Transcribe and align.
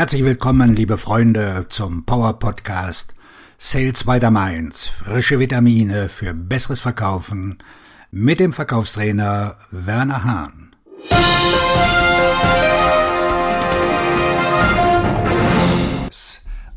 Herzlich 0.00 0.24
willkommen, 0.24 0.74
liebe 0.74 0.96
Freunde, 0.96 1.66
zum 1.68 2.06
Power 2.06 2.38
Podcast 2.38 3.14
Sales 3.58 4.04
by 4.04 4.18
the 4.18 4.30
Mainz. 4.30 4.88
Frische 4.88 5.38
Vitamine 5.38 6.08
für 6.08 6.32
besseres 6.32 6.80
Verkaufen 6.80 7.58
mit 8.10 8.40
dem 8.40 8.54
Verkaufstrainer 8.54 9.58
Werner 9.70 10.24
Hahn. 10.24 10.74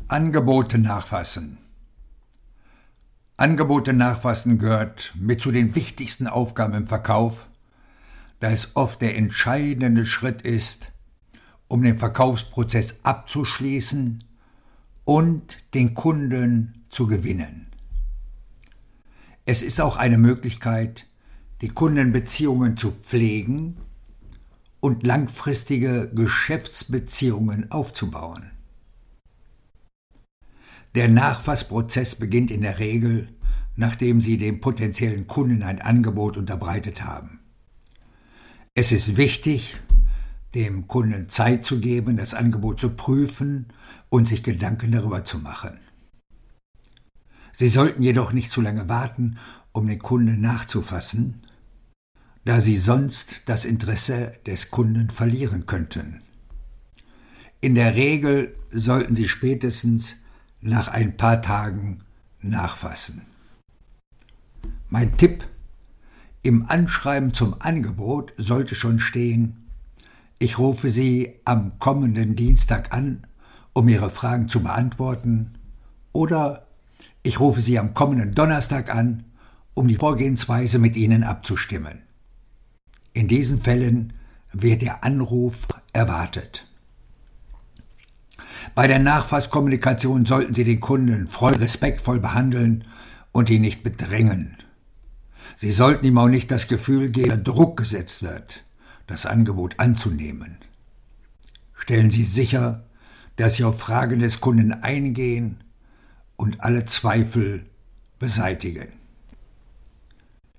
Angebote 0.08 0.76
nachfassen. 0.76 1.56
Angebote 3.38 3.94
nachfassen 3.94 4.58
gehört 4.58 5.14
mit 5.18 5.40
zu 5.40 5.50
den 5.50 5.74
wichtigsten 5.74 6.26
Aufgaben 6.26 6.74
im 6.74 6.88
Verkauf, 6.88 7.46
da 8.40 8.50
es 8.50 8.76
oft 8.76 9.00
der 9.00 9.16
entscheidende 9.16 10.04
Schritt 10.04 10.42
ist, 10.42 10.90
um 11.68 11.82
den 11.82 11.98
Verkaufsprozess 11.98 12.96
abzuschließen 13.02 14.24
und 15.04 15.58
den 15.74 15.94
Kunden 15.94 16.84
zu 16.88 17.06
gewinnen. 17.06 17.68
Es 19.46 19.62
ist 19.62 19.80
auch 19.80 19.96
eine 19.96 20.18
Möglichkeit, 20.18 21.06
die 21.60 21.68
Kundenbeziehungen 21.68 22.76
zu 22.76 22.92
pflegen 22.92 23.76
und 24.80 25.02
langfristige 25.02 26.10
Geschäftsbeziehungen 26.14 27.70
aufzubauen. 27.70 28.50
Der 30.94 31.08
Nachfassprozess 31.08 32.14
beginnt 32.14 32.50
in 32.50 32.62
der 32.62 32.78
Regel, 32.78 33.28
nachdem 33.76 34.20
Sie 34.20 34.38
dem 34.38 34.60
potenziellen 34.60 35.26
Kunden 35.26 35.62
ein 35.62 35.82
Angebot 35.82 36.36
unterbreitet 36.36 37.02
haben. 37.02 37.40
Es 38.74 38.92
ist 38.92 39.16
wichtig, 39.16 39.76
dem 40.54 40.86
Kunden 40.86 41.28
Zeit 41.28 41.64
zu 41.64 41.80
geben, 41.80 42.16
das 42.16 42.34
Angebot 42.34 42.80
zu 42.80 42.90
prüfen 42.90 43.66
und 44.08 44.28
sich 44.28 44.42
Gedanken 44.42 44.92
darüber 44.92 45.24
zu 45.24 45.38
machen. 45.38 45.78
Sie 47.52 47.68
sollten 47.68 48.02
jedoch 48.02 48.32
nicht 48.32 48.50
zu 48.50 48.60
lange 48.60 48.88
warten, 48.88 49.38
um 49.72 49.86
den 49.86 49.98
Kunden 49.98 50.40
nachzufassen, 50.40 51.42
da 52.44 52.60
Sie 52.60 52.76
sonst 52.76 53.42
das 53.46 53.64
Interesse 53.64 54.32
des 54.46 54.70
Kunden 54.70 55.10
verlieren 55.10 55.66
könnten. 55.66 56.20
In 57.60 57.74
der 57.74 57.94
Regel 57.94 58.54
sollten 58.70 59.14
Sie 59.14 59.28
spätestens 59.28 60.16
nach 60.60 60.88
ein 60.88 61.16
paar 61.16 61.42
Tagen 61.42 62.00
nachfassen. 62.40 63.22
Mein 64.90 65.16
Tipp 65.16 65.44
im 66.42 66.68
Anschreiben 66.68 67.32
zum 67.32 67.60
Angebot 67.60 68.34
sollte 68.36 68.74
schon 68.74 69.00
stehen, 69.00 69.63
ich 70.44 70.58
rufe 70.58 70.90
Sie 70.90 71.40
am 71.46 71.78
kommenden 71.78 72.36
Dienstag 72.36 72.92
an, 72.92 73.26
um 73.72 73.88
Ihre 73.88 74.10
Fragen 74.10 74.46
zu 74.46 74.62
beantworten, 74.62 75.54
oder 76.12 76.66
ich 77.22 77.40
rufe 77.40 77.62
Sie 77.62 77.78
am 77.78 77.94
kommenden 77.94 78.34
Donnerstag 78.34 78.94
an, 78.94 79.24
um 79.72 79.88
die 79.88 79.96
Vorgehensweise 79.96 80.78
mit 80.78 80.96
Ihnen 80.96 81.24
abzustimmen. 81.24 82.02
In 83.14 83.26
diesen 83.26 83.62
Fällen 83.62 84.12
wird 84.52 84.82
der 84.82 85.02
Anruf 85.02 85.66
erwartet. 85.94 86.68
Bei 88.74 88.86
der 88.86 88.98
Nachfasskommunikation 88.98 90.26
sollten 90.26 90.52
Sie 90.52 90.64
den 90.64 90.80
Kunden 90.80 91.28
voll 91.28 91.54
respektvoll 91.54 92.20
behandeln 92.20 92.84
und 93.32 93.48
ihn 93.48 93.62
nicht 93.62 93.82
bedrängen. 93.82 94.58
Sie 95.56 95.72
sollten 95.72 96.04
ihm 96.04 96.18
auch 96.18 96.28
nicht 96.28 96.50
das 96.50 96.68
Gefühl 96.68 97.08
geben, 97.08 97.30
dass 97.30 97.42
Druck 97.44 97.78
gesetzt 97.78 98.22
wird 98.22 98.64
das 99.06 99.26
Angebot 99.26 99.78
anzunehmen. 99.78 100.56
Stellen 101.74 102.10
Sie 102.10 102.24
sicher, 102.24 102.84
dass 103.36 103.56
Sie 103.56 103.64
auf 103.64 103.78
Fragen 103.78 104.20
des 104.20 104.40
Kunden 104.40 104.72
eingehen 104.72 105.62
und 106.36 106.60
alle 106.60 106.86
Zweifel 106.86 107.66
beseitigen. 108.18 108.88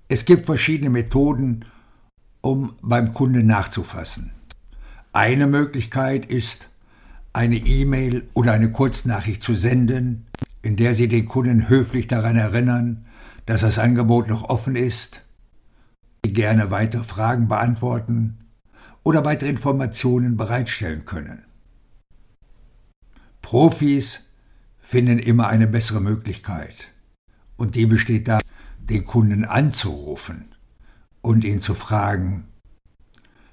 Es 0.08 0.26
gibt 0.26 0.46
verschiedene 0.46 0.90
Methoden, 0.90 1.66
um 2.42 2.76
beim 2.82 3.14
Kunden 3.14 3.48
nachzufassen. 3.48 4.32
Eine 5.14 5.48
Möglichkeit 5.48 6.26
ist, 6.28 6.70
eine 7.34 7.58
E-Mail 7.58 8.30
oder 8.34 8.54
eine 8.54 8.72
Kurznachricht 8.72 9.44
zu 9.44 9.56
senden, 9.56 10.28
in 10.62 10.78
der 10.78 10.94
Sie 10.94 11.08
den 11.08 11.26
Kunden 11.26 11.70
höflich 11.70 12.08
daran 12.08 12.38
erinnern, 12.38 13.06
dass 13.46 13.62
das 13.62 13.80
Angebot 13.80 14.28
noch 14.28 14.44
offen 14.44 14.76
ist 14.76 15.25
gerne 16.34 16.72
weitere 16.72 17.04
Fragen 17.04 17.48
beantworten 17.48 18.46
oder 19.04 19.24
weitere 19.26 19.50
Informationen 19.50 20.38
bereitstellen 20.38 21.06
können. 21.06 21.44
Profis 23.42 24.32
finden 24.80 25.20
immer 25.20 25.48
eine 25.48 25.68
bessere 25.68 26.02
Möglichkeit 26.02 26.92
und 27.58 27.76
die 27.76 27.86
besteht 27.86 28.28
darin, 28.28 28.42
den 28.80 29.04
Kunden 29.04 29.46
anzurufen 29.46 30.54
und 31.22 31.44
ihn 31.44 31.62
zu 31.62 31.74
fragen, 31.74 32.48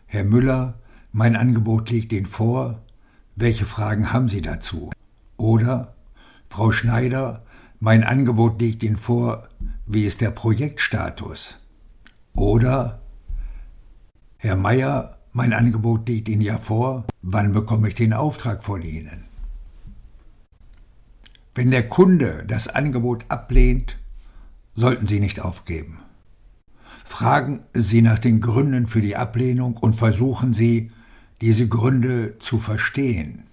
Herr 0.06 0.24
Müller, 0.24 0.80
mein 1.10 1.36
Angebot 1.36 1.90
liegt 1.90 2.12
Ihnen 2.12 2.26
vor, 2.26 2.82
welche 3.34 3.64
Fragen 3.64 4.12
haben 4.12 4.28
Sie 4.28 4.42
dazu? 4.42 4.90
Oder 5.38 5.94
Frau 6.50 6.70
Schneider, 6.70 7.44
mein 7.80 8.04
Angebot 8.04 8.60
liegt 8.60 8.82
Ihnen 8.82 8.98
vor, 8.98 9.48
wie 9.86 10.04
ist 10.04 10.20
der 10.20 10.30
Projektstatus? 10.30 11.61
Oder 12.34 13.00
Herr 14.38 14.56
Meier, 14.56 15.18
mein 15.32 15.52
Angebot 15.52 16.08
liegt 16.08 16.28
Ihnen 16.28 16.42
ja 16.42 16.58
vor, 16.58 17.04
wann 17.20 17.52
bekomme 17.52 17.88
ich 17.88 17.94
den 17.94 18.12
Auftrag 18.12 18.64
von 18.64 18.82
Ihnen? 18.82 19.24
Wenn 21.54 21.70
der 21.70 21.86
Kunde 21.86 22.44
das 22.48 22.68
Angebot 22.68 23.26
ablehnt, 23.28 23.98
sollten 24.74 25.06
Sie 25.06 25.20
nicht 25.20 25.40
aufgeben. 25.40 25.98
Fragen 27.04 27.60
Sie 27.74 28.00
nach 28.00 28.18
den 28.18 28.40
Gründen 28.40 28.86
für 28.86 29.02
die 29.02 29.16
Ablehnung 29.16 29.76
und 29.76 29.94
versuchen 29.94 30.54
Sie, 30.54 30.90
diese 31.42 31.68
Gründe 31.68 32.38
zu 32.38 32.58
verstehen. 32.58 33.44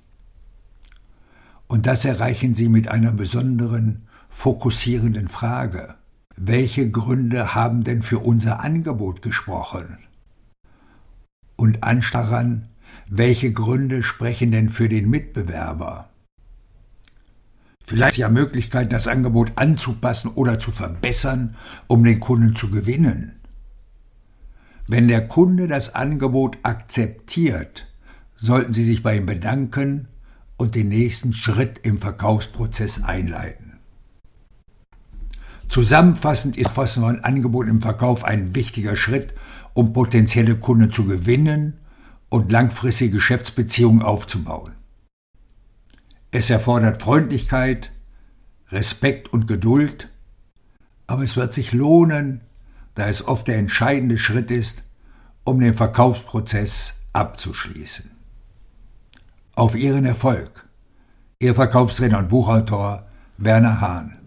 Und 1.67 1.85
das 1.85 2.05
erreichen 2.05 2.55
Sie 2.55 2.69
mit 2.69 2.87
einer 2.87 3.11
besonderen, 3.11 4.07
fokussierenden 4.29 5.27
Frage 5.27 5.98
welche 6.41 6.89
Gründe 6.89 7.53
haben 7.53 7.83
denn 7.83 8.01
für 8.01 8.19
unser 8.19 8.61
Angebot 8.61 9.21
gesprochen? 9.21 9.97
Und 11.57 11.79
daran, 11.83 12.69
welche 13.09 13.51
Gründe 13.51 14.03
sprechen 14.03 14.53
denn 14.53 14.69
für 14.69 14.87
den 14.87 15.09
Mitbewerber? 15.09 16.09
Vielleicht 17.85 18.17
ja 18.17 18.29
Möglichkeit, 18.29 18.93
das 18.93 19.09
Angebot 19.09 19.51
anzupassen 19.55 20.31
oder 20.31 20.59
zu 20.59 20.71
verbessern, 20.71 21.57
um 21.87 22.05
den 22.05 22.21
Kunden 22.21 22.55
zu 22.55 22.69
gewinnen. 22.69 23.33
Wenn 24.87 25.09
der 25.09 25.27
Kunde 25.27 25.67
das 25.67 25.93
Angebot 25.93 26.57
akzeptiert, 26.63 27.91
sollten 28.35 28.73
Sie 28.73 28.85
sich 28.85 29.03
bei 29.03 29.17
ihm 29.17 29.25
bedanken 29.25 30.07
und 30.55 30.75
den 30.75 30.87
nächsten 30.87 31.33
Schritt 31.33 31.79
im 31.83 31.97
Verkaufsprozess 31.97 33.03
einleiten. 33.03 33.68
Zusammenfassend 35.69 36.57
ist 36.57 36.71
Fassen 36.71 37.03
von 37.03 37.23
Angebot 37.23 37.67
im 37.67 37.79
Verkauf 37.79 38.23
ein 38.23 38.55
wichtiger 38.55 38.95
Schritt, 38.95 39.35
um 39.75 39.93
potenzielle 39.93 40.55
Kunden 40.55 40.91
zu 40.91 41.05
gewinnen 41.05 41.77
und 42.29 42.51
langfristige 42.51 43.11
Geschäftsbeziehungen 43.11 44.01
aufzubauen. 44.01 44.73
Es 46.31 46.49
erfordert 46.49 47.01
Freundlichkeit, 47.01 47.91
Respekt 48.69 49.31
und 49.31 49.47
Geduld, 49.47 50.09
aber 51.05 51.23
es 51.23 51.37
wird 51.37 51.53
sich 51.53 51.71
lohnen, 51.71 52.41
da 52.95 53.07
es 53.07 53.27
oft 53.27 53.47
der 53.47 53.57
entscheidende 53.57 54.17
Schritt 54.17 54.49
ist, 54.51 54.83
um 55.43 55.59
den 55.59 55.75
Verkaufsprozess 55.75 56.95
abzuschließen. 57.13 58.09
Auf 59.55 59.75
Ihren 59.75 60.05
Erfolg. 60.05 60.67
Ihr 61.39 61.55
Verkaufstrainer 61.55 62.19
und 62.19 62.29
Buchautor 62.29 63.07
Werner 63.37 63.81
Hahn. 63.81 64.18